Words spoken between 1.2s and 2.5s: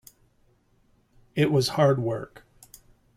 It was hard work.